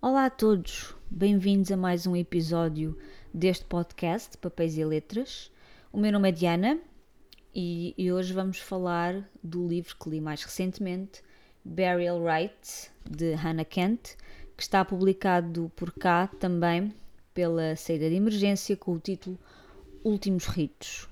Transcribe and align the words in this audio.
Olá 0.00 0.26
a 0.26 0.30
todos, 0.30 0.94
bem-vindos 1.10 1.72
a 1.72 1.76
mais 1.76 2.06
um 2.06 2.14
episódio 2.14 2.96
deste 3.34 3.64
podcast 3.64 4.38
Papéis 4.38 4.78
e 4.78 4.84
Letras. 4.84 5.50
O 5.92 5.98
meu 5.98 6.12
nome 6.12 6.28
é 6.28 6.32
Diana 6.32 6.78
e, 7.52 7.94
e 7.98 8.12
hoje 8.12 8.32
vamos 8.32 8.60
falar 8.60 9.28
do 9.42 9.66
livro 9.66 9.96
que 9.96 10.08
li 10.08 10.20
mais 10.20 10.44
recentemente, 10.44 11.20
Burial 11.64 12.20
Rites, 12.24 12.92
de 13.10 13.34
Hannah 13.34 13.64
Kent, 13.64 14.14
que 14.56 14.62
está 14.62 14.84
publicado 14.84 15.68
por 15.74 15.92
cá 15.92 16.28
também 16.38 16.94
pela 17.34 17.74
saída 17.74 18.08
de 18.08 18.14
emergência 18.14 18.76
com 18.76 18.92
o 18.92 19.00
título 19.00 19.36
Últimos 20.04 20.46
Ritos. 20.46 21.08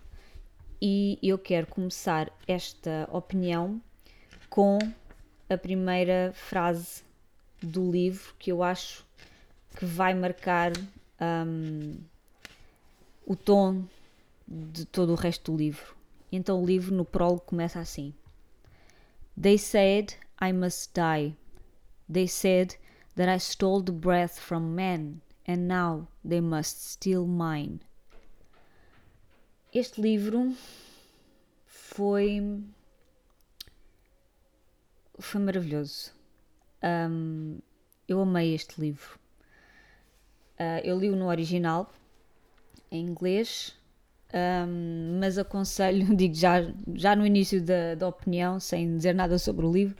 E 0.80 1.18
eu 1.21 1.39
quero 1.39 1.66
começar 1.66 2.32
esta 2.46 3.09
opinião 3.11 3.82
com 4.48 4.79
a 5.50 5.59
primeira 5.59 6.30
frase 6.37 7.05
do 7.67 7.91
livro 7.91 8.35
que 8.39 8.53
eu 8.53 8.62
acho 8.62 9.05
que 9.77 9.84
vai 9.84 10.15
marcar 10.15 10.73
um, 11.20 11.98
o 13.27 13.34
tom 13.34 13.84
de 14.47 14.84
todo 14.84 15.12
o 15.12 15.16
resto 15.16 15.52
do 15.52 15.59
livro. 15.59 15.97
Então 16.30 16.62
o 16.62 16.66
livro 16.66 16.95
no 16.95 17.05
prólogo 17.05 17.41
começa 17.41 17.80
assim: 17.80 18.15
They 19.41 19.59
said 19.59 20.15
I 20.41 20.52
must 20.52 20.92
die. 20.95 21.37
They 22.12 22.29
said 22.29 22.77
that 23.16 23.29
I 23.29 23.39
stole 23.39 23.83
the 23.83 23.92
breath 23.92 24.39
from 24.39 24.75
men 24.75 25.20
and 25.47 25.67
now 25.67 26.06
they 26.27 26.41
must 26.41 26.92
steal 26.92 27.27
mine. 27.27 27.80
Este 29.73 30.01
livro 30.01 30.55
foi 31.67 32.62
foi 35.19 35.41
maravilhoso. 35.41 36.12
Um, 36.83 37.59
eu 38.09 38.21
amei 38.21 38.55
este 38.55 38.80
livro. 38.80 39.19
Uh, 40.59 40.80
eu 40.84 40.98
li-o 40.98 41.17
no 41.17 41.27
original, 41.27 41.92
em 42.91 43.05
inglês, 43.05 43.77
um, 44.33 45.19
mas 45.20 45.39
aconselho, 45.39 46.15
digo 46.17 46.34
já, 46.34 46.62
já 46.95 47.15
no 47.15 47.27
início 47.27 47.61
da, 47.62 47.95
da 47.95 48.09
opinião, 48.09 48.59
sem 48.59 48.97
dizer 48.97 49.15
nada 49.15 49.39
sobre 49.39 49.67
o 49.67 49.73
livro, 49.73 49.97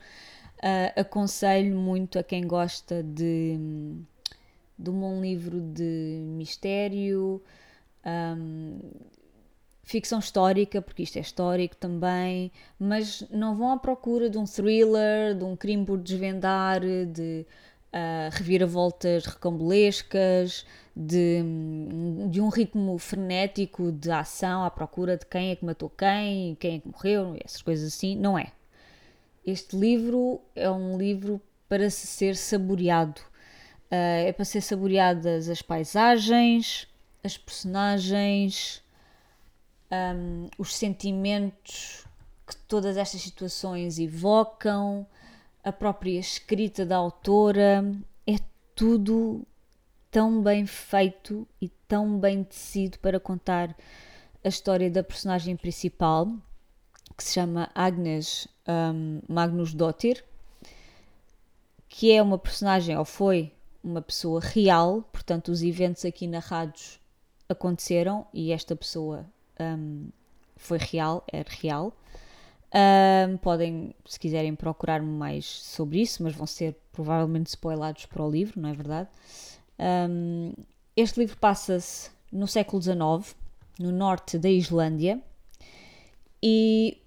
uh, 0.59 1.01
aconselho 1.01 1.77
muito 1.77 2.19
a 2.19 2.23
quem 2.23 2.47
gosta 2.47 3.03
de, 3.03 3.59
de 4.79 4.91
um 4.91 5.01
bom 5.01 5.21
livro 5.21 5.61
de 5.61 6.23
mistério, 6.27 7.43
um, 8.05 8.79
ficção 9.87 10.19
histórica, 10.19 10.83
porque 10.83 11.05
isto 11.05 11.17
é 11.17 11.21
histórico 11.21 11.77
também, 11.77 12.51
mas 12.79 13.25
não 13.31 13.55
vão 13.55 13.71
à 13.71 13.79
procura 13.79 14.29
de 14.29 14.37
um 14.37 14.45
thriller, 14.45 15.35
de 15.37 15.45
um 15.45 15.57
crime 15.57 15.87
por 15.87 15.97
desvendar, 15.97 16.81
de 16.81 17.47
uh, 17.95 18.29
reviravoltas 18.33 19.25
recambulescas, 19.27 20.67
de, 20.95 21.41
de 22.29 22.41
um 22.41 22.49
ritmo 22.49 22.99
frenético 22.99 23.93
de 23.93 24.11
ação 24.11 24.65
à 24.65 24.71
procura 24.71 25.17
de 25.17 25.25
quem 25.25 25.53
é 25.53 25.57
que 25.57 25.65
matou 25.65 25.89
quem, 25.89 26.57
quem 26.57 26.77
é 26.77 26.79
que 26.81 26.89
morreu, 26.89 27.37
essas 27.45 27.63
coisas 27.63 27.95
assim. 27.95 28.17
Não 28.17 28.37
é. 28.37 28.53
Este 29.47 29.77
livro 29.77 30.41
é 30.57 30.69
um 30.69 30.99
livro 30.99 31.41
para 31.69 31.89
se 31.91 32.09
ser 32.09 32.35
saboreado. 32.35 33.21
Uh, 33.89 34.27
é 34.27 34.33
para 34.33 34.45
ser 34.45 34.63
saboreadas 34.63 35.49
as 35.49 35.63
paisagens, 35.63 36.89
as 37.23 37.39
personagens, 37.39 38.83
um, 39.91 40.49
os 40.59 40.75
sentimentos 40.75 42.05
que 42.47 42.57
todas 42.57 42.97
estas 42.97 43.21
situações 43.21 43.99
evocam, 43.99 45.07
a 45.65 45.73
própria 45.73 46.19
escrita 46.19 46.87
da 46.87 46.97
autora, 46.97 47.85
é 48.27 48.37
tudo 48.75 49.43
tão 50.11 50.41
bem 50.43 50.65
feito 50.65 51.47
e 51.61 51.69
tão 51.89 52.19
bem 52.19 52.45
tecido 52.45 52.99
para 53.01 53.19
contar 53.19 53.77
a 54.45 54.49
história 54.49 54.91
da 54.91 55.03
personagem 55.03 55.57
principal, 55.57 56.29
que 57.17 57.25
se 57.25 57.35
chama 57.35 57.71
Agnes 57.75 58.47
um, 58.69 59.21
Magnus 59.29 59.75
Dottir, 59.75 60.25
que 61.89 62.13
é 62.13 62.23
uma 62.23 62.39
personagem, 62.39 62.97
ou 62.97 63.05
foi 63.05 63.53
uma 63.83 64.03
pessoa 64.03 64.41
real, 64.41 65.03
portanto, 65.13 65.49
os 65.49 65.63
eventos 65.63 66.05
aqui 66.05 66.27
narrados 66.27 67.01
aconteceram 67.49 68.27
e 68.33 68.53
esta 68.53 68.77
pessoa 68.77 69.27
um, 69.61 70.09
foi 70.57 70.79
real, 70.79 71.25
é 71.33 71.45
real. 71.47 71.93
Um, 72.75 73.37
podem, 73.39 73.95
se 74.05 74.19
quiserem, 74.19 74.55
procurar 74.55 75.01
mais 75.01 75.47
sobre 75.47 76.01
isso, 76.01 76.23
mas 76.23 76.35
vão 76.35 76.47
ser 76.47 76.77
provavelmente 76.93 77.49
spoilados 77.49 78.07
para 78.07 78.23
o 78.23 78.31
livro, 78.31 78.61
não 78.61 78.69
é 78.69 78.73
verdade? 78.73 79.09
Um, 79.79 80.53
este 80.97 81.21
livro 81.21 81.37
passa-se 81.37 82.11
no 82.33 82.47
século 82.47 82.83
XIX, 82.83 83.37
no 83.79 83.93
norte 83.93 84.39
da 84.39 84.49
Islândia, 84.49 85.23
e 86.43 87.01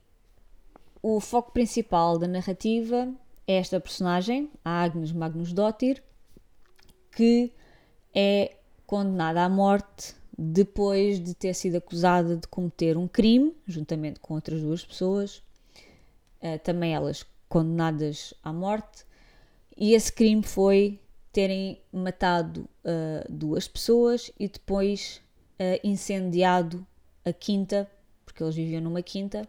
o 1.02 1.20
foco 1.20 1.52
principal 1.52 2.18
da 2.18 2.28
narrativa 2.28 3.12
é 3.48 3.56
esta 3.56 3.80
personagem, 3.80 4.50
a 4.64 4.84
Agnes 4.84 5.12
Magnus 5.12 5.54
Dottir, 5.54 6.04
que 7.12 7.52
é 8.14 8.56
condenada 8.86 9.44
à 9.44 9.50
morte 9.50 10.16
depois 10.42 11.22
de 11.22 11.34
ter 11.34 11.54
sido 11.54 11.76
acusada 11.76 12.38
de 12.38 12.48
cometer 12.48 12.96
um 12.96 13.10
crime, 13.10 13.54
juntamente 13.68 14.22
com 14.22 14.36
outras 14.36 14.62
duas 14.62 14.86
pessoas, 14.86 15.44
uh, 16.42 16.58
também 16.64 16.94
elas 16.94 17.26
condenadas 17.50 18.34
à 18.42 18.54
morte, 18.54 19.04
e 19.76 19.94
esse 19.94 20.14
crime 20.14 20.42
foi 20.42 20.98
terem 21.34 21.78
matado 21.92 22.62
uh, 22.86 23.30
duas 23.30 23.68
pessoas 23.68 24.32
e 24.40 24.48
depois 24.48 25.22
uh, 25.60 25.86
incendiado 25.86 26.88
a 27.26 27.34
quinta, 27.34 27.90
porque 28.24 28.42
eles 28.42 28.56
viviam 28.56 28.82
numa 28.82 29.02
quinta, 29.02 29.48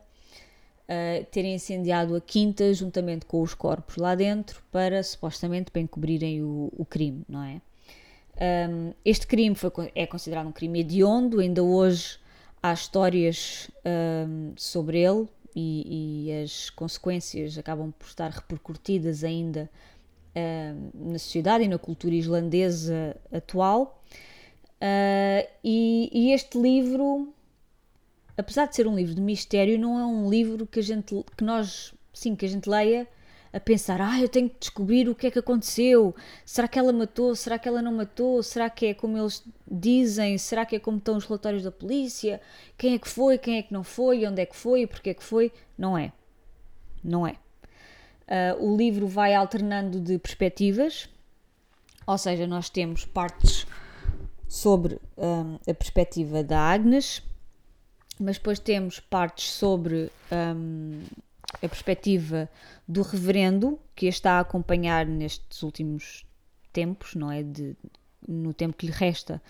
terem 1.31 1.55
incendiado 1.55 2.17
a 2.17 2.21
quinta 2.21 2.75
juntamente 2.75 3.25
com 3.25 3.41
os 3.43 3.55
corpos 3.55 3.95
lá 3.95 4.17
dentro 4.17 4.61
para 4.73 5.01
supostamente 5.05 5.71
para 5.71 5.81
encobrirem 5.81 6.43
o, 6.43 6.69
o 6.77 6.85
crime, 6.85 7.23
não 7.29 7.45
é? 7.45 7.63
Um, 8.41 8.95
este 9.05 9.27
crime 9.27 9.55
foi, 9.55 9.71
é 9.95 10.07
considerado 10.07 10.47
um 10.47 10.53
crime 10.53 10.81
hediondo, 10.81 11.41
ainda 11.41 11.63
hoje 11.63 12.19
há 12.63 12.73
histórias 12.73 13.71
um, 13.85 14.53
sobre 14.57 14.99
ele 14.99 15.29
e, 15.55 16.29
e, 16.29 16.43
as 16.43 16.71
consequências 16.71 17.59
acabam 17.59 17.93
por 17.99 18.07
estar 18.07 18.31
repercutidas 18.31 19.25
ainda 19.25 19.71
um, 20.35 21.11
na 21.13 21.19
sociedade 21.19 21.65
e 21.65 21.69
na 21.69 21.79
cultura 21.79 22.15
islandesa 22.15 23.15
atual. 23.31 24.03
Uh, 24.81 25.47
e, 25.63 26.11
e, 26.11 26.33
este 26.33 26.59
livro, 26.59 27.35
apesar 28.39 28.67
de 28.67 28.77
ser 28.77 28.87
um 28.87 28.97
livro 28.97 29.15
de 29.15 29.21
mistério, 29.21 29.79
não 29.79 29.99
é 29.99 30.07
um 30.07 30.31
livro 30.31 30.67
que 30.67 30.81
a 30.81 30.83
gente, 30.83 31.15
que 31.37 31.45
nós, 31.45 31.93
sim, 32.15 32.35
que 32.35 32.47
a 32.47 32.49
gente 32.49 32.71
leia 32.71 33.07
a 33.53 33.61
pensar: 33.61 34.01
ah, 34.01 34.21
eu 34.21 34.29
tenho 34.29 34.49
que 34.49 34.59
descobrir 34.61 35.09
o 35.09 35.15
que 35.15 35.27
é 35.27 35.31
que 35.31 35.39
aconteceu. 35.39 36.15
Será 36.45 36.69
que 36.69 36.79
ela 36.79 36.93
matou? 36.93 37.35
Será 37.35 37.59
que 37.59 37.69
ela 37.69 37.83
não 37.83 37.93
matou? 37.93 38.43
Será 38.43 38.71
que 38.71 38.87
é 38.87 38.95
como 38.95 39.19
eles 39.19 39.43
dizem? 39.71 40.39
Será 40.39 40.65
que 40.65 40.77
é 40.77 40.79
como 40.79 40.99
estão 40.99 41.17
os 41.17 41.25
relatórios 41.25 41.63
da 41.65 41.73
polícia? 41.73 42.41
Quem 42.79 42.95
é 42.95 42.99
que 42.99 43.09
foi? 43.09 43.39
Quem 43.39 43.59
é 43.59 43.63
que 43.63 43.73
não 43.73 43.85
foi? 43.85 44.27
Onde 44.27 44.43
é 44.43 44.47
que 44.47 44.57
foi? 44.57 44.87
Porquê 44.87 45.11
é 45.11 45.15
que 45.15 45.25
foi? 45.25 45.53
Não 45.77 45.97
é. 45.97 46.13
Não 47.03 47.27
é. 47.27 47.37
Uh, 48.31 48.65
o 48.65 48.77
livro 48.77 49.09
vai 49.09 49.35
alternando 49.35 50.01
de 50.01 50.17
perspectivas, 50.17 51.09
ou 52.07 52.17
seja, 52.17 52.47
nós 52.47 52.71
temos 52.71 53.05
partes 53.05 53.67
sobre 54.49 55.01
um, 55.17 55.57
a 55.69 55.75
perspectiva 55.75 56.45
da 56.45 56.61
Agnes, 56.61 57.23
mas 58.21 58.37
depois 58.37 58.61
temos 58.61 59.01
partes 59.01 59.51
sobre 59.51 60.13
um, 60.31 61.03
a 61.55 61.69
perspectiva 61.69 62.49
do 62.87 63.03
reverendo 63.03 63.79
que 63.95 64.07
a 64.07 64.09
está 64.09 64.33
a 64.35 64.41
acompanhar 64.41 65.07
nestes 65.07 65.63
últimos 65.63 66.25
tempos, 66.73 67.15
não 67.15 67.31
é? 67.31 67.43
De, 67.43 67.77
no 68.27 68.55
tempo 68.55 68.77
que 68.77 68.87
lhe 68.87 68.93
resta 68.93 69.43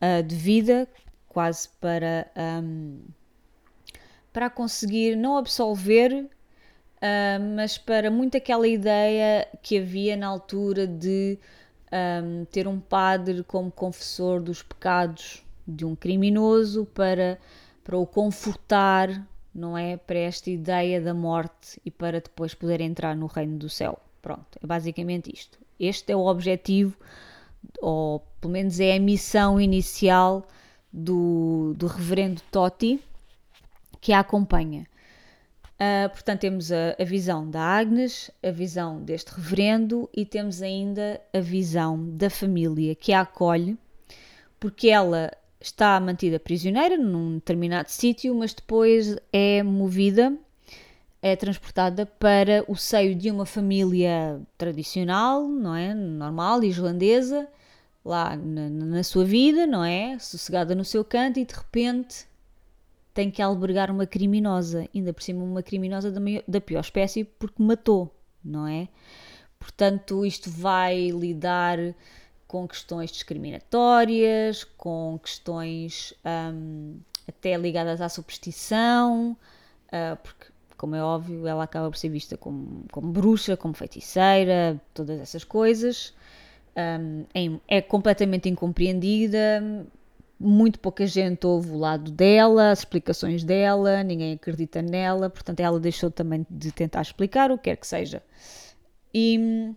uh, 0.00 0.22
de 0.22 0.34
vida, 0.36 0.88
quase 1.28 1.68
para, 1.80 2.30
um, 2.62 3.00
para 4.32 4.50
conseguir 4.50 5.16
não 5.16 5.36
absolver, 5.36 6.12
uh, 6.12 7.56
mas 7.56 7.78
para 7.78 8.10
muito 8.10 8.36
aquela 8.36 8.68
ideia 8.68 9.48
que 9.62 9.78
havia 9.78 10.16
na 10.16 10.26
altura 10.28 10.86
de 10.86 11.38
um, 11.92 12.44
ter 12.44 12.68
um 12.68 12.78
padre 12.78 13.42
como 13.42 13.70
confessor 13.70 14.40
dos 14.40 14.62
pecados 14.62 15.44
de 15.66 15.84
um 15.84 15.94
criminoso 15.94 16.86
para, 16.86 17.38
para 17.82 17.96
o 17.96 18.06
confortar 18.06 19.26
não 19.54 19.76
é? 19.76 19.96
Para 19.96 20.18
esta 20.18 20.50
ideia 20.50 21.00
da 21.00 21.14
morte 21.14 21.80
e 21.84 21.90
para 21.90 22.20
depois 22.20 22.54
poder 22.54 22.80
entrar 22.80 23.16
no 23.16 23.26
reino 23.26 23.58
do 23.58 23.68
céu. 23.68 23.98
Pronto, 24.22 24.58
é 24.62 24.66
basicamente 24.66 25.32
isto. 25.32 25.58
Este 25.78 26.12
é 26.12 26.16
o 26.16 26.26
objetivo, 26.26 26.96
ou 27.80 28.20
pelo 28.40 28.52
menos 28.52 28.78
é 28.80 28.96
a 28.96 29.00
missão 29.00 29.60
inicial 29.60 30.46
do, 30.92 31.74
do 31.76 31.86
reverendo 31.86 32.42
Totti 32.50 33.00
que 34.00 34.12
a 34.12 34.20
acompanha. 34.20 34.86
Uh, 35.80 36.10
portanto, 36.10 36.40
temos 36.40 36.70
a, 36.70 36.94
a, 36.98 37.04
visão 37.04 37.48
da 37.48 37.62
Agnes, 37.62 38.30
a 38.42 38.50
visão 38.50 39.02
deste 39.02 39.30
reverendo 39.30 40.10
e 40.14 40.26
temos 40.26 40.60
ainda 40.60 41.18
a 41.32 41.40
visão 41.40 42.10
da 42.16 42.28
família 42.28 42.94
que 42.94 43.14
a 43.14 43.22
acolhe, 43.22 43.78
porque 44.58 44.90
ela 44.90 45.30
está 45.60 46.00
mantida 46.00 46.40
prisioneira 46.40 46.96
num 46.96 47.34
determinado 47.34 47.90
sítio, 47.90 48.34
mas 48.34 48.54
depois 48.54 49.16
é 49.32 49.62
movida, 49.62 50.36
é 51.20 51.36
transportada 51.36 52.06
para 52.06 52.64
o 52.66 52.74
seio 52.74 53.14
de 53.14 53.30
uma 53.30 53.44
família 53.44 54.40
tradicional, 54.56 55.46
não 55.46 55.74
é? 55.74 55.92
Normal, 55.92 56.64
islandesa, 56.64 57.46
lá 58.04 58.34
na, 58.36 58.70
na 58.70 59.02
sua 59.02 59.24
vida, 59.24 59.66
não 59.66 59.84
é? 59.84 60.18
Sossegada 60.18 60.74
no 60.74 60.84
seu 60.84 61.04
canto 61.04 61.38
e 61.38 61.44
de 61.44 61.54
repente 61.54 62.26
tem 63.12 63.30
que 63.30 63.42
albergar 63.42 63.90
uma 63.90 64.06
criminosa, 64.06 64.88
ainda 64.94 65.12
por 65.12 65.22
cima 65.22 65.44
uma 65.44 65.62
criminosa 65.62 66.10
da, 66.10 66.20
maior, 66.20 66.42
da 66.48 66.60
pior 66.60 66.80
espécie 66.80 67.24
porque 67.24 67.62
matou, 67.62 68.14
não 68.42 68.66
é? 68.66 68.88
Portanto, 69.58 70.24
isto 70.24 70.48
vai 70.48 71.10
lidar 71.10 71.78
com 72.50 72.66
questões 72.66 73.12
discriminatórias, 73.12 74.64
com 74.76 75.20
questões 75.22 76.12
um, 76.52 76.98
até 77.28 77.56
ligadas 77.56 78.00
à 78.00 78.08
superstição, 78.08 79.36
uh, 79.86 80.16
porque, 80.20 80.46
como 80.76 80.96
é 80.96 81.00
óbvio, 81.00 81.46
ela 81.46 81.62
acaba 81.62 81.88
por 81.88 81.96
ser 81.96 82.08
vista 82.08 82.36
como, 82.36 82.86
como 82.90 83.12
bruxa, 83.12 83.56
como 83.56 83.72
feiticeira, 83.72 84.82
todas 84.92 85.20
essas 85.20 85.44
coisas. 85.44 86.12
Um, 86.76 87.24
é, 87.32 87.76
é 87.76 87.80
completamente 87.80 88.48
incompreendida, 88.48 89.86
muito 90.36 90.80
pouca 90.80 91.06
gente 91.06 91.46
ouve 91.46 91.70
o 91.70 91.78
lado 91.78 92.10
dela, 92.10 92.72
as 92.72 92.80
explicações 92.80 93.44
dela, 93.44 94.02
ninguém 94.02 94.32
acredita 94.32 94.82
nela, 94.82 95.30
portanto 95.30 95.60
ela 95.60 95.78
deixou 95.78 96.10
também 96.10 96.44
de 96.50 96.72
tentar 96.72 97.02
explicar 97.02 97.52
o 97.52 97.56
que 97.56 97.70
quer 97.70 97.76
que 97.76 97.86
seja. 97.86 98.20
E, 99.14 99.72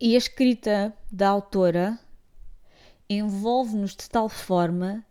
e 0.00 0.14
a 0.14 0.18
escrita 0.18 0.92
da 1.10 1.28
autora 1.28 1.98
envolve-nos 3.08 3.94
de 3.94 4.08
tal 4.08 4.28
forma 4.28 5.04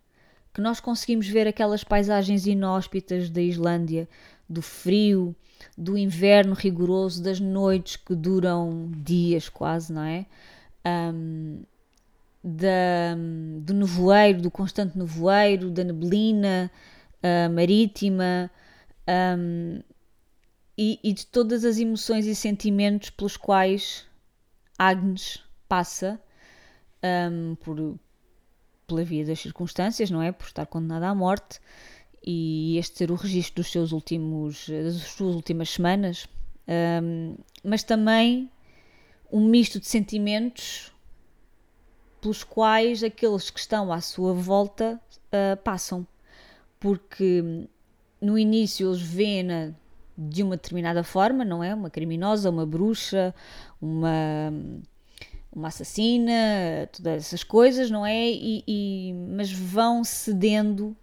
que 0.54 0.62
nós 0.62 0.80
conseguimos 0.80 1.28
ver 1.28 1.48
aquelas 1.48 1.84
paisagens 1.84 2.46
inóspitas 2.46 3.30
da 3.30 3.42
Islândia, 3.42 4.08
do 4.48 4.62
frio, 4.62 5.36
do 5.78 5.98
inverno 5.98 6.54
rigoroso, 6.54 7.24
das 7.24 7.40
noites 7.40 7.96
que 7.96 8.14
duram 8.14 8.92
dias 8.98 9.50
quase, 9.50 9.92
não 9.92 10.04
é? 10.04 10.26
Um, 10.86 11.64
da, 12.44 13.16
do 13.62 13.74
nevoeiro, 13.74 14.42
do 14.42 14.52
constante 14.52 14.98
nevoeiro, 14.98 15.72
da 15.72 15.84
neblina 15.84 16.70
uh, 17.24 17.52
marítima 17.52 18.52
um, 19.38 19.82
e, 20.78 21.00
e, 21.04 21.14
de 21.14 21.26
todas 21.26 21.64
as 21.64 21.78
emoções 21.78 22.26
e 22.26 22.36
sentimentos 22.36 23.10
pelos 23.10 23.38
quais 23.38 24.06
Agnes 24.78 25.44
passa 25.68 26.20
um, 27.32 27.56
por, 27.56 28.00
pela 28.88 29.04
via 29.04 29.26
das 29.26 29.40
circunstâncias, 29.40 30.10
não 30.10 30.22
é? 30.22 30.32
Por 30.32 30.48
estar 30.48 30.66
condenada 30.66 31.08
à 31.08 31.16
morte 31.16 31.60
e 32.26 32.78
este 32.78 33.00
ser 33.00 33.12
o 33.12 33.16
registro 33.16 33.62
dos 33.62 33.72
seus 33.72 33.92
últimos, 33.92 34.68
das 34.70 34.96
suas 34.96 35.36
últimas 35.36 35.70
semanas, 35.70 36.28
um, 37.04 37.36
mas 37.64 37.84
também 37.84 38.50
um 39.32 39.48
misto 39.48 39.80
de 39.80 39.88
sentimentos 39.88 40.92
pelos 42.22 42.44
quais 42.44 43.04
aqueles 43.04 43.50
que 43.50 43.60
estão 43.60 43.92
à 43.92 44.00
sua 44.00 44.34
volta 44.34 45.00
uh, 45.28 45.58
passam. 45.64 46.08
Porque 46.80 47.68
no 48.22 48.38
início 48.38 48.90
eles 48.90 49.02
veem-na 49.02 49.74
de 50.18 50.44
uma 50.44 50.56
determinada 50.56 51.04
forma, 51.04 51.44
não 51.44 51.64
é? 51.64 51.74
Uma 51.74 51.90
criminosa, 51.90 52.50
uma 52.50 52.66
bruxa, 52.66 53.34
uma, 53.82 54.54
uma 55.52 55.68
assassina, 55.68 56.88
todas 56.92 57.26
essas 57.26 57.44
coisas, 57.44 57.90
não 57.90 58.06
é? 58.06 58.30
E, 58.30 58.64
e 58.68 59.14
mas 59.14 59.52
vão 59.52 60.04
cedendo, 60.04 60.96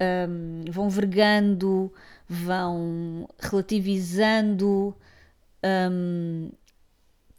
um, 0.00 0.70
vão 0.70 0.88
vergando, 0.88 1.92
vão 2.28 3.28
relativizando, 3.38 4.96
um, 5.90 6.50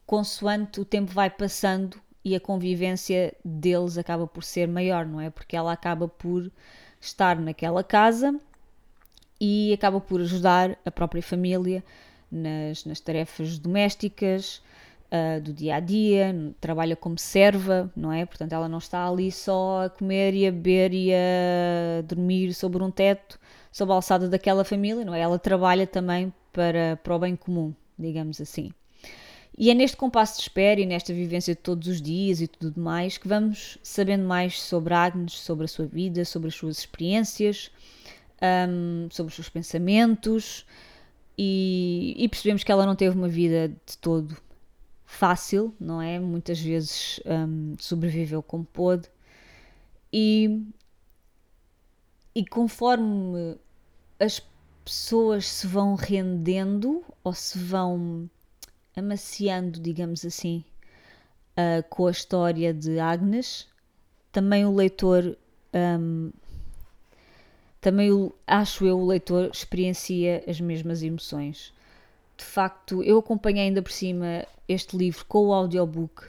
consoante 0.06 0.80
o 0.80 0.86
tempo 0.86 1.12
vai 1.12 1.30
passando 1.30 2.00
e 2.24 2.36
a 2.36 2.40
convivência 2.40 3.36
deles 3.44 3.98
acaba 3.98 4.28
por 4.28 4.44
ser 4.44 4.68
maior, 4.68 5.06
não 5.06 5.20
é? 5.20 5.30
Porque 5.30 5.56
ela 5.56 5.74
acaba 5.74 6.08
por 6.08 6.52
estar 7.02 7.38
naquela 7.40 7.84
casa 7.84 8.40
e 9.46 9.74
acaba 9.74 10.00
por 10.00 10.22
ajudar 10.22 10.80
a 10.86 10.90
própria 10.90 11.22
família 11.22 11.84
nas, 12.32 12.86
nas 12.86 13.02
tarefas 13.02 13.60
domésticas, 13.60 14.62
uh, 15.12 15.42
do 15.42 15.52
dia 15.52 15.76
a 15.76 15.80
dia, 15.82 16.34
trabalha 16.62 16.96
como 16.96 17.20
serva, 17.20 17.92
não 17.94 18.10
é? 18.10 18.26
Portanto, 18.26 18.54
ela 18.54 18.70
não 18.70 18.78
está 18.78 19.06
ali 19.06 19.30
só 19.34 19.84
a 19.84 19.90
comer 19.90 20.34
e 20.34 20.48
a 20.48 20.52
beber 20.52 20.94
e 20.94 21.12
a 21.14 22.02
dormir 22.04 22.54
sobre 22.54 22.82
um 22.82 22.90
teto, 22.90 23.38
sob 23.70 23.92
a 23.92 23.96
alçada 23.96 24.30
daquela 24.30 24.64
família, 24.64 25.04
não 25.04 25.14
é? 25.14 25.20
Ela 25.20 25.38
trabalha 25.38 25.86
também 25.86 26.32
para, 26.54 26.98
para 27.04 27.14
o 27.14 27.20
bem 27.20 27.36
comum, 27.36 27.74
digamos 28.00 28.40
assim. 28.40 28.72
E 29.58 29.70
é 29.70 29.74
neste 29.74 29.98
compasso 29.98 30.38
de 30.38 30.44
espera 30.44 30.80
e 30.80 30.86
nesta 30.86 31.14
vivência 31.14 31.54
de 31.54 31.60
todos 31.60 31.90
os 31.90 32.02
dias 32.02 32.40
e 32.40 32.48
tudo 32.48 32.80
mais 32.80 33.18
que 33.18 33.28
vamos 33.28 33.78
sabendo 33.84 34.24
mais 34.24 34.62
sobre 34.62 34.94
Agnes, 34.94 35.34
sobre 35.34 35.66
a 35.66 35.68
sua 35.68 35.86
vida, 35.86 36.24
sobre 36.24 36.48
as 36.48 36.56
suas 36.56 36.80
experiências, 36.80 37.70
um, 38.42 39.08
sobre 39.12 39.30
os 39.30 39.36
seus 39.36 39.50
pensamentos 39.50 40.66
e, 41.38 42.16
e, 42.18 42.30
percebemos 42.30 42.64
que 42.64 42.72
ela 42.72 42.86
não 42.86 42.96
teve 42.96 43.18
uma 43.18 43.28
vida 43.28 43.70
de 43.70 43.98
todo 43.98 44.38
fácil, 45.06 45.74
não 45.80 46.02
é? 46.02 46.20
Muitas 46.20 46.60
vezes 46.60 47.20
um, 47.26 47.76
sobreviveu 47.80 48.44
como 48.44 48.66
pôde 48.66 49.10
e, 50.12 50.64
e 52.36 52.46
conforme 52.46 53.58
as 54.20 54.42
pessoas 54.86 55.48
se 55.48 55.66
vão 55.66 55.96
rendendo 55.96 57.04
ou 57.24 57.34
se 57.34 57.58
vão 57.58 58.30
amaciando, 58.96 59.80
digamos 59.80 60.24
assim, 60.24 60.64
uh, 61.58 61.84
com 61.90 62.06
a 62.06 62.12
história 62.12 62.74
de 62.74 63.00
Agnes, 63.00 63.68
também 64.32 64.66
o 64.66 64.76
leitor, 64.76 65.38
um, 65.74 66.32
também 67.84 68.32
acho 68.48 68.86
eu, 68.86 68.98
o 68.98 69.06
leitor 69.06 69.50
experiencia 69.54 70.42
as 70.48 70.62
mesmas 70.62 71.04
emoções. 71.04 71.74
De 72.38 72.46
facto, 72.46 73.04
eu 73.04 73.20
acompanhei 73.20 73.66
ainda 73.66 73.82
por 73.82 73.92
cima 73.92 74.48
este 74.70 74.96
livro 74.96 75.26
com 75.26 75.48
o 75.48 75.54
audiobook 75.54 76.24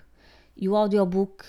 e 0.57 0.69
o 0.69 0.75
audiobook 0.75 1.45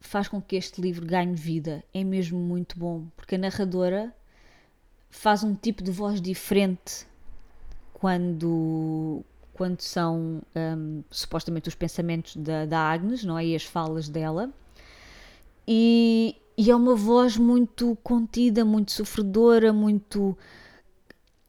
faz 0.00 0.28
com 0.28 0.40
que 0.40 0.54
este 0.54 0.80
livro 0.80 1.04
ganhe 1.04 1.34
vida. 1.34 1.82
É 1.92 2.04
mesmo 2.04 2.38
muito 2.38 2.78
bom, 2.78 3.08
porque 3.16 3.34
a 3.34 3.38
narradora 3.38 4.14
faz 5.10 5.42
um 5.42 5.52
tipo 5.52 5.82
de 5.82 5.90
voz 5.90 6.20
diferente 6.20 7.04
quando, 7.92 9.24
quando 9.52 9.80
são 9.80 10.42
um, 10.54 11.02
supostamente 11.10 11.68
os 11.68 11.74
pensamentos 11.74 12.36
da, 12.36 12.66
da, 12.66 12.78
Agnes, 12.78 13.24
não 13.24 13.36
é? 13.36 13.46
E 13.46 13.56
as 13.56 13.64
falas 13.64 14.08
dela. 14.08 14.48
E, 15.66 16.36
e 16.60 16.70
é 16.70 16.76
uma 16.76 16.94
voz 16.94 17.38
muito 17.38 17.96
contida, 18.02 18.66
muito 18.66 18.92
sofredora, 18.92 19.72
muito 19.72 20.36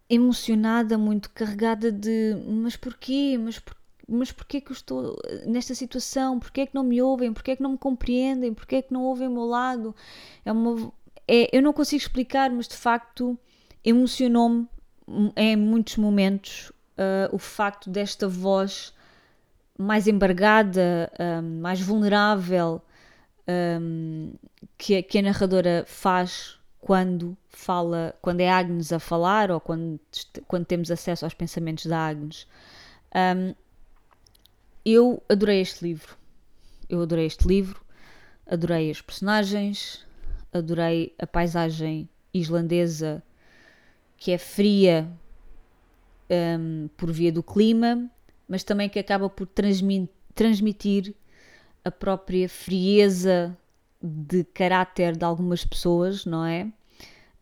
emocionada, 0.09 0.97
muito 0.97 1.29
carregada 1.31 1.91
de 1.91 2.37
mas 2.47 2.77
porquê? 2.77 3.37
Mas, 3.37 3.59
por, 3.59 3.75
mas 4.07 4.31
porquê 4.31 4.61
que 4.61 4.71
eu 4.71 4.73
estou 4.73 5.17
nesta 5.45 5.75
situação? 5.75 6.39
Porquê 6.39 6.65
que 6.65 6.73
não 6.73 6.83
me 6.83 7.01
ouvem? 7.01 7.33
Porquê 7.33 7.57
que 7.57 7.61
não 7.61 7.71
me 7.71 7.77
compreendem? 7.77 8.53
Porquê 8.53 8.81
que 8.81 8.93
não 8.93 9.03
ouvem 9.03 9.27
o 9.27 9.31
meu 9.31 9.43
lado? 9.43 9.93
É 10.45 10.51
uma, 10.53 10.93
é, 11.27 11.57
eu 11.57 11.61
não 11.61 11.73
consigo 11.73 12.01
explicar, 12.01 12.49
mas 12.49 12.65
de 12.69 12.77
facto 12.77 13.37
emocionou-me 13.83 14.65
em 15.35 15.57
muitos 15.57 15.97
momentos 15.97 16.69
uh, 16.97 17.35
o 17.35 17.37
facto 17.37 17.89
desta 17.89 18.29
voz 18.29 18.93
mais 19.77 20.07
embargada, 20.07 21.11
um, 21.19 21.59
mais 21.59 21.81
vulnerável 21.81 22.81
um, 23.47 24.33
que, 24.77 24.97
a, 24.97 25.03
que 25.03 25.19
a 25.19 25.21
narradora 25.21 25.83
faz 25.87 26.59
quando 26.79 27.37
fala, 27.49 28.15
quando 28.21 28.41
é 28.41 28.49
Agnes 28.49 28.91
a 28.91 28.99
falar 28.99 29.51
ou 29.51 29.59
quando, 29.59 29.99
quando 30.47 30.65
temos 30.65 30.89
acesso 30.89 31.25
aos 31.25 31.33
pensamentos 31.33 31.85
da 31.85 31.97
Agnes. 31.97 32.47
Um, 33.15 33.53
eu 34.83 35.21
adorei 35.29 35.61
este 35.61 35.83
livro. 35.83 36.17
Eu 36.89 37.01
adorei 37.01 37.25
este 37.25 37.47
livro, 37.47 37.81
adorei 38.45 38.91
as 38.91 38.99
personagens, 39.01 40.05
adorei 40.51 41.13
a 41.17 41.25
paisagem 41.25 42.09
islandesa 42.33 43.23
que 44.17 44.31
é 44.31 44.37
fria 44.37 45.09
um, 46.29 46.89
por 46.97 47.11
via 47.11 47.31
do 47.31 47.41
clima, 47.41 48.09
mas 48.47 48.63
também 48.63 48.89
que 48.89 48.99
acaba 48.99 49.29
por 49.29 49.47
transmitir 50.35 51.15
a 51.83 51.91
própria 51.91 52.47
frieza 52.47 53.57
de 54.01 54.43
caráter 54.43 55.15
de 55.15 55.23
algumas 55.23 55.65
pessoas, 55.65 56.25
não 56.25 56.45
é? 56.45 56.71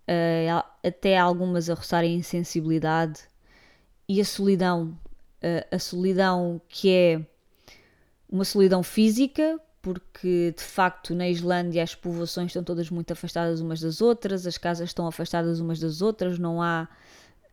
uh, 0.09 0.63
até 0.83 1.17
algumas 1.17 1.69
a 1.69 1.75
roçarem 1.75 2.15
insensibilidade, 2.15 3.21
e 4.07 4.19
a 4.19 4.25
solidão, 4.25 4.97
uh, 5.43 5.75
a 5.75 5.77
solidão 5.77 6.59
que 6.67 6.91
é 6.91 7.21
uma 8.27 8.43
solidão 8.43 8.81
física, 8.81 9.59
porque 9.81 10.53
de 10.57 10.63
facto 10.63 11.15
na 11.15 11.29
Islândia 11.29 11.83
as 11.83 11.95
povoações 11.95 12.47
estão 12.47 12.63
todas 12.63 12.89
muito 12.89 13.11
afastadas 13.11 13.61
umas 13.61 13.79
das 13.79 14.01
outras, 14.01 14.45
as 14.45 14.57
casas 14.57 14.89
estão 14.89 15.07
afastadas 15.07 15.59
umas 15.59 15.79
das 15.79 16.01
outras, 16.01 16.39
não 16.39 16.61
há 16.61 16.87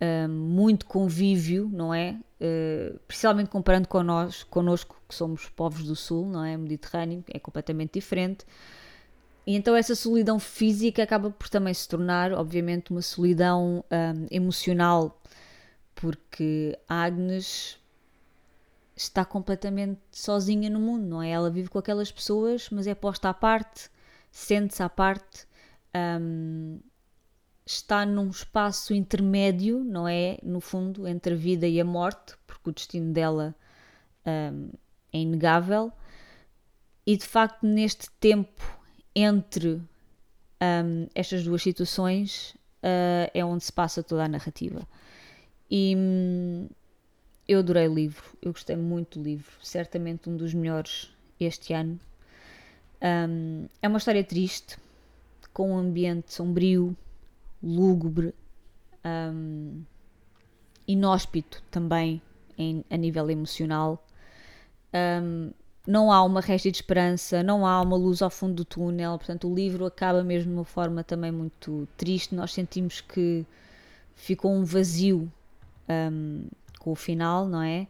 uh, 0.01 0.29
muito 0.29 0.87
convívio, 0.87 1.69
não 1.73 1.93
é? 1.93 2.19
Uh, 2.41 2.99
principalmente 3.07 3.49
comparando 3.49 3.89
com 3.89 4.03
nós, 4.03 4.43
connosco, 4.45 5.01
que 5.09 5.15
somos 5.15 5.49
povos 5.49 5.85
do 5.85 5.97
Sul, 5.97 6.27
não 6.27 6.45
é? 6.45 6.57
Mediterrâneo, 6.57 7.25
é 7.33 7.39
completamente 7.39 7.95
diferente. 7.95 8.45
E 9.47 9.55
então 9.55 9.77
essa 9.77 9.95
solidão 9.95 10.41
física 10.41 11.03
acaba 11.03 11.31
por 11.31 11.49
também 11.49 11.73
se 11.73 11.89
tornar, 11.89 12.33
obviamente, 12.33 12.91
uma 12.91 13.03
solidão 13.03 13.85
um, 13.91 14.27
emocional, 14.31 15.21
porque 15.95 16.77
Agnes 16.89 17.79
está 18.97 19.25
completamente 19.25 20.01
sozinha 20.11 20.69
no 20.69 20.81
mundo, 20.81 21.07
não 21.07 21.23
é? 21.23 21.31
Ela 21.31 21.51
vive 21.51 21.69
com 21.69 21.79
aquelas 21.79 22.11
pessoas, 22.11 22.69
mas 22.71 22.87
é 22.89 22.95
posta 22.95 23.29
à 23.29 23.35
parte, 23.35 23.89
sente-se 24.33 24.83
à 24.83 24.89
parte, 24.89 25.47
um, 26.21 26.81
está 27.67 28.07
num 28.07 28.31
espaço 28.31 28.95
intermédio, 28.95 29.83
não 29.83 30.07
é? 30.07 30.39
No 30.43 30.61
fundo, 30.61 31.07
entre 31.09 31.35
a 31.35 31.37
vida 31.37 31.67
e 31.67 31.81
a 31.81 31.85
morte, 31.85 32.35
porque 32.47 32.71
o 32.71 32.73
destino 32.73 33.13
dela 33.13 33.55
um, 34.25 34.71
é 35.13 35.19
inegável. 35.19 35.93
E 37.05 37.17
de 37.17 37.27
facto, 37.27 37.67
neste 37.67 38.09
tempo 38.21 38.63
entre 39.15 39.75
um, 40.61 41.09
estas 41.15 41.45
duas 41.45 41.63
situações 41.63 42.55
uh, 42.83 43.31
é 43.35 43.45
onde 43.45 43.65
se 43.65 43.73
passa 43.73 44.03
toda 44.03 44.25
a 44.25 44.29
narrativa. 44.29 44.87
E 45.69 45.95
hum, 45.97 46.69
eu 47.49 47.59
adorei 47.59 47.89
o 47.89 47.95
livro, 47.95 48.25
eu 48.41 48.53
gostei 48.53 48.77
muito 48.77 49.19
do 49.19 49.25
livro, 49.25 49.53
certamente 49.61 50.29
um 50.29 50.37
dos 50.37 50.55
melhores 50.55 51.11
este 51.41 51.73
ano. 51.73 51.99
Um, 53.03 53.67
é 53.83 53.89
uma 53.89 53.99
história 53.99 54.23
triste, 54.23 54.77
com 55.53 55.73
um 55.73 55.79
ambiente 55.79 56.33
sombrio, 56.33 56.97
lúgubre, 57.67 58.35
um, 59.05 59.83
inóspito 60.87 61.63
também 61.71 62.23
em, 62.57 62.85
a 62.91 62.97
nível 62.97 63.29
emocional. 63.31 64.05
Um, 64.95 65.51
não 65.87 66.11
há 66.11 66.23
uma 66.25 66.41
resta 66.41 66.71
de 66.71 66.79
esperança, 66.79 67.43
não 67.43 67.65
há 67.67 67.81
uma 67.81 67.97
luz 67.97 68.21
ao 68.21 68.31
fundo 68.31 68.55
do 68.55 68.65
túnel, 68.65 69.17
portanto 69.19 69.49
o 69.49 69.55
livro 69.55 69.87
acaba 69.87 70.25
mesmo 70.25 70.51
de 70.51 70.59
uma 70.59 70.65
forma 70.65 71.05
também 71.05 71.31
muito 71.31 71.87
triste, 71.97 72.35
nós 72.35 72.53
sentimos 72.53 73.01
que 73.01 73.47
ficou 74.17 74.53
um 74.53 74.65
vazio 74.65 75.31
um, 75.89 76.45
com 76.81 76.91
o 76.91 76.97
final, 76.97 77.47
não 77.47 77.63
é? 77.63 77.87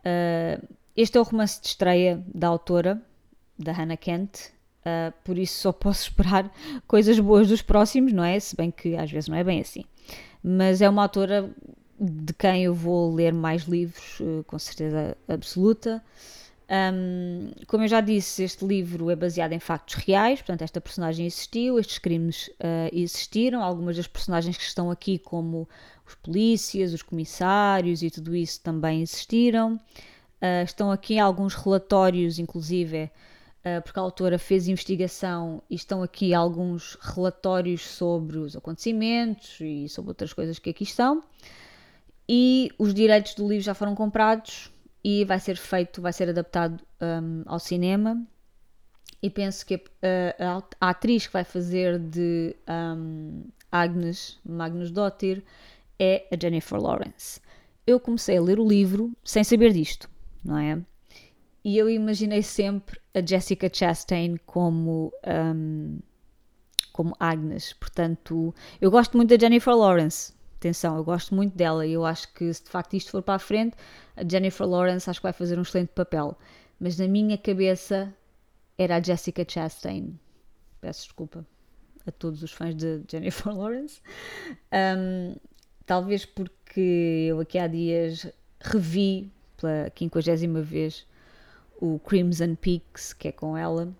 Uh, 0.00 0.68
este 0.94 1.16
é 1.16 1.20
o 1.20 1.24
romance 1.24 1.60
de 1.60 1.68
estreia 1.68 2.22
da 2.32 2.48
autora, 2.48 3.00
da 3.58 3.72
Hannah 3.72 3.96
Kent, 3.96 4.52
uh, 4.84 5.12
por 5.24 5.38
isso 5.38 5.60
só 5.60 5.72
posso 5.72 6.02
esperar 6.08 6.52
coisas 6.86 7.18
boas 7.18 7.48
dos 7.48 7.62
próximos, 7.62 8.12
não 8.12 8.24
é? 8.24 8.38
Se 8.38 8.54
bem 8.54 8.70
que 8.70 8.96
às 8.96 9.10
vezes 9.10 9.28
não 9.28 9.36
é 9.36 9.44
bem 9.44 9.60
assim. 9.60 9.84
Mas 10.42 10.82
é 10.82 10.88
uma 10.88 11.02
autora 11.02 11.50
de 11.98 12.32
quem 12.34 12.64
eu 12.64 12.74
vou 12.74 13.14
ler 13.14 13.32
mais 13.32 13.62
livros, 13.62 14.20
uh, 14.20 14.44
com 14.46 14.58
certeza 14.58 15.16
absoluta. 15.28 16.02
Um, 16.66 17.50
como 17.66 17.84
eu 17.84 17.88
já 17.88 18.00
disse, 18.00 18.42
este 18.42 18.64
livro 18.64 19.10
é 19.10 19.16
baseado 19.16 19.52
em 19.52 19.60
factos 19.60 19.96
reais, 19.96 20.40
portanto, 20.40 20.62
esta 20.62 20.80
personagem 20.80 21.26
existiu, 21.26 21.78
estes 21.78 21.98
crimes 21.98 22.48
uh, 22.48 22.90
existiram. 22.92 23.62
Algumas 23.62 23.96
das 23.96 24.06
personagens 24.06 24.56
que 24.56 24.64
estão 24.64 24.90
aqui, 24.90 25.18
como 25.18 25.68
os 26.06 26.14
polícias, 26.16 26.92
os 26.92 27.02
comissários 27.02 28.02
e 28.02 28.10
tudo 28.10 28.34
isso, 28.34 28.60
também 28.62 29.02
existiram. 29.02 29.80
Estão 30.62 30.90
aqui 30.90 31.18
alguns 31.18 31.54
relatórios, 31.54 32.38
inclusive, 32.38 33.10
porque 33.82 33.98
a 33.98 34.02
autora 34.02 34.38
fez 34.38 34.68
investigação, 34.68 35.62
e 35.70 35.74
estão 35.74 36.02
aqui 36.02 36.34
alguns 36.34 36.98
relatórios 37.00 37.80
sobre 37.80 38.38
os 38.38 38.54
acontecimentos 38.54 39.58
e 39.60 39.88
sobre 39.88 40.10
outras 40.10 40.32
coisas 40.32 40.58
que 40.58 40.70
aqui 40.70 40.84
estão. 40.84 41.22
E 42.28 42.70
os 42.78 42.92
direitos 42.92 43.34
do 43.34 43.48
livro 43.48 43.64
já 43.64 43.74
foram 43.74 43.94
comprados 43.94 44.70
e 45.02 45.24
vai 45.24 45.38
ser 45.38 45.56
feito, 45.56 46.00
vai 46.00 46.12
ser 46.12 46.28
adaptado 46.28 46.82
um, 47.00 47.42
ao 47.46 47.58
cinema. 47.58 48.22
E 49.22 49.30
penso 49.30 49.64
que 49.64 49.74
a, 49.74 50.56
a, 50.56 50.62
a, 50.80 50.90
atriz 50.90 51.26
que 51.26 51.32
vai 51.32 51.44
fazer 51.44 51.98
de 51.98 52.54
um, 52.68 53.44
Agnes, 53.72 54.38
Magnus 54.44 54.90
Dottir, 54.90 55.42
é 55.98 56.26
a 56.30 56.38
Jennifer 56.40 56.78
Lawrence. 56.78 57.40
Eu 57.86 58.00
comecei 58.00 58.36
a 58.36 58.42
ler 58.42 58.58
o 58.58 58.66
livro 58.66 59.12
sem 59.22 59.44
saber 59.44 59.72
disto, 59.72 60.08
não 60.42 60.58
é? 60.58 60.78
E 61.64 61.78
eu 61.78 61.88
imaginei 61.88 62.42
sempre 62.42 63.00
a 63.14 63.24
Jessica 63.24 63.70
Chastain 63.72 64.36
como, 64.44 65.10
um, 65.26 65.98
como 66.92 67.16
Agnes. 67.18 67.72
Portanto, 67.72 68.54
eu 68.78 68.90
gosto 68.90 69.16
muito 69.16 69.30
da 69.30 69.40
Jennifer 69.40 69.74
Lawrence. 69.74 70.34
Atenção, 70.56 70.96
eu 70.96 71.04
gosto 71.04 71.34
muito 71.34 71.56
dela 71.56 71.86
e 71.86 71.92
eu 71.92 72.04
acho 72.04 72.32
que 72.34 72.52
se 72.52 72.64
de 72.64 72.68
facto 72.68 72.94
isto 72.94 73.10
for 73.10 73.22
para 73.22 73.34
a 73.34 73.38
frente, 73.38 73.76
a 74.14 74.22
Jennifer 74.26 74.66
Lawrence 74.66 75.08
acho 75.08 75.20
que 75.20 75.24
vai 75.24 75.32
fazer 75.32 75.58
um 75.58 75.62
excelente 75.62 75.88
papel. 75.94 76.38
Mas 76.78 76.98
na 76.98 77.08
minha 77.08 77.38
cabeça 77.38 78.14
era 78.76 78.96
a 78.96 79.00
Jessica 79.00 79.44
Chastain. 79.48 80.18
Peço 80.82 81.04
desculpa 81.04 81.46
a 82.06 82.10
todos 82.12 82.42
os 82.42 82.52
fãs 82.52 82.74
de 82.74 83.00
Jennifer 83.10 83.56
Lawrence. 83.56 84.02
Um, 84.70 85.34
talvez 85.86 86.26
porque 86.26 87.26
eu 87.30 87.40
aqui 87.40 87.58
há 87.58 87.66
dias 87.66 88.26
revi 88.60 89.32
pela 89.56 89.88
quinquagésima 89.88 90.60
vez 90.60 91.06
o 91.84 91.98
Crimson 91.98 92.54
Peaks, 92.54 93.12
que 93.12 93.28
é 93.28 93.32
com 93.32 93.56
ela, 93.56 93.92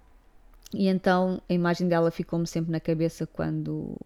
e 0.72 0.88
então 0.88 1.40
a 1.48 1.52
imagem 1.52 1.88
dela 1.88 2.10
ficou-me 2.10 2.46
sempre 2.46 2.72
na 2.72 2.80
cabeça 2.80 3.26
quando 3.26 3.96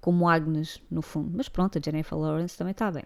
como 0.00 0.28
Agnes, 0.28 0.80
no 0.90 1.02
fundo. 1.02 1.32
Mas 1.36 1.48
pronto, 1.48 1.78
a 1.78 1.80
Jennifer 1.84 2.16
Lawrence 2.16 2.56
também 2.56 2.72
está 2.72 2.90
bem. 2.90 3.04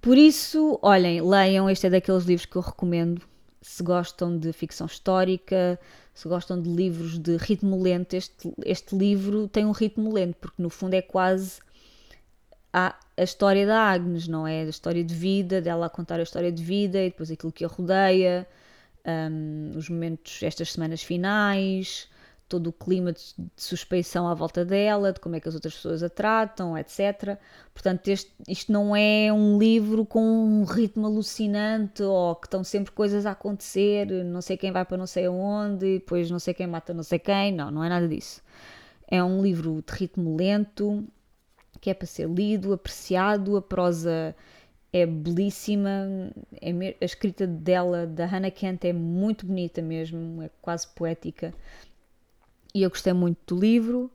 Por 0.00 0.18
isso, 0.18 0.78
olhem, 0.82 1.22
leiam. 1.22 1.70
Este 1.70 1.86
é 1.86 1.90
daqueles 1.90 2.24
livros 2.24 2.46
que 2.46 2.56
eu 2.56 2.62
recomendo. 2.62 3.22
Se 3.62 3.82
gostam 3.82 4.36
de 4.36 4.52
ficção 4.52 4.86
histórica, 4.86 5.78
se 6.12 6.28
gostam 6.28 6.60
de 6.60 6.68
livros 6.68 7.18
de 7.18 7.36
ritmo 7.36 7.80
lento, 7.80 8.14
este, 8.14 8.52
este 8.64 8.94
livro 8.94 9.48
tem 9.48 9.64
um 9.64 9.72
ritmo 9.72 10.12
lento, 10.12 10.36
porque 10.36 10.62
no 10.62 10.68
fundo 10.68 10.92
é 10.92 11.00
quase 11.00 11.60
a, 12.70 12.94
a 13.16 13.22
história 13.22 13.66
da 13.66 13.78
Agnes, 13.78 14.28
não 14.28 14.46
é? 14.46 14.62
A 14.62 14.68
história 14.68 15.02
de 15.02 15.14
vida, 15.14 15.62
dela 15.62 15.86
a 15.86 15.88
contar 15.88 16.20
a 16.20 16.22
história 16.22 16.52
de 16.52 16.62
vida 16.62 17.00
e 17.00 17.08
depois 17.08 17.30
aquilo 17.30 17.50
que 17.50 17.64
a 17.64 17.68
rodeia, 17.68 18.46
um, 19.06 19.76
os 19.76 19.88
momentos, 19.88 20.42
estas 20.42 20.72
semanas 20.72 21.02
finais, 21.02 22.08
todo 22.48 22.68
o 22.68 22.72
clima 22.72 23.12
de, 23.12 23.20
suspeição 23.56 24.28
à 24.28 24.34
volta 24.34 24.64
dela, 24.64 25.12
de 25.12 25.20
como 25.20 25.36
é 25.36 25.40
que 25.40 25.48
as 25.48 25.54
outras 25.54 25.74
pessoas 25.74 26.02
a 26.02 26.08
tratam, 26.08 26.76
etc. 26.76 27.38
Portanto, 27.72 28.08
este, 28.08 28.30
isto 28.48 28.70
não 28.70 28.94
é 28.94 29.32
um 29.32 29.58
livro 29.58 30.04
com 30.04 30.20
um 30.20 30.64
ritmo 30.64 31.06
alucinante 31.06 32.02
ou 32.02 32.36
que 32.36 32.46
estão 32.46 32.62
sempre 32.62 32.92
coisas 32.92 33.26
a 33.26 33.32
acontecer, 33.32 34.06
não 34.24 34.40
sei 34.40 34.56
quem 34.56 34.72
vai 34.72 34.84
para 34.84 34.96
não 34.96 35.06
sei 35.06 35.26
aonde, 35.26 35.98
depois 35.98 36.30
não 36.30 36.38
sei 36.38 36.54
quem 36.54 36.66
mata 36.66 36.94
não 36.94 37.02
sei 37.02 37.18
quem. 37.18 37.52
Não, 37.52 37.70
não 37.70 37.82
é 37.84 37.88
nada 37.88 38.06
disso. 38.08 38.42
É 39.08 39.22
um 39.22 39.42
livro 39.42 39.82
de 39.86 39.92
ritmo 39.92 40.36
lento, 40.36 41.04
que 41.80 41.90
é 41.90 41.94
para 41.94 42.06
ser 42.06 42.28
lido, 42.28 42.72
apreciado, 42.72 43.56
a 43.56 43.62
prosa 43.62 44.34
é 44.94 45.04
belíssima, 45.04 46.30
é, 46.62 46.96
a 47.00 47.04
escrita 47.04 47.48
dela, 47.48 48.06
da 48.06 48.26
Hannah 48.26 48.52
Kent, 48.52 48.84
é 48.84 48.92
muito 48.92 49.44
bonita 49.44 49.82
mesmo, 49.82 50.40
é 50.40 50.48
quase 50.62 50.86
poética 50.86 51.52
e 52.72 52.84
eu 52.84 52.90
gostei 52.90 53.12
muito 53.12 53.56
do 53.56 53.60
livro 53.60 54.08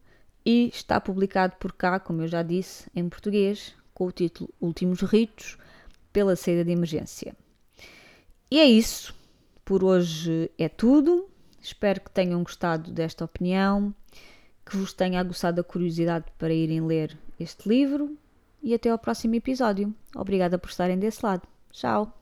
e 0.45 0.69
está 0.73 1.01
publicado 1.01 1.57
por 1.59 1.73
cá, 1.73 1.99
como 1.99 2.21
eu 2.21 2.29
já 2.29 2.41
disse, 2.41 2.89
em 2.95 3.09
português, 3.09 3.75
com 3.93 4.05
o 4.05 4.11
título 4.11 4.49
Últimos 4.61 5.01
Ritos, 5.01 5.57
pela 6.13 6.37
saída 6.37 6.63
de 6.63 6.71
emergência. 6.71 7.35
E 8.49 8.57
é 8.57 8.65
isso. 8.65 9.13
Por 9.65 9.83
hoje 9.83 10.49
é 10.57 10.69
tudo. 10.69 11.29
Espero 11.61 11.99
que 11.99 12.09
tenham 12.09 12.41
gostado 12.41 12.89
desta 12.89 13.25
opinião, 13.25 13.93
que 14.65 14.77
vos 14.77 14.93
tenha 14.93 15.19
aguçado 15.19 15.59
a 15.59 15.63
curiosidade 15.63 16.25
para 16.37 16.53
irem 16.53 16.81
ler 16.81 17.17
este 17.37 17.67
livro 17.67 18.17
e 18.61 18.73
até 18.73 18.89
ao 18.89 18.99
próximo 18.99 19.35
episódio. 19.35 19.93
Obrigada 20.15 20.57
por 20.57 20.69
estarem 20.69 20.97
desse 20.97 21.25
lado. 21.25 21.47
Tchau! 21.71 22.18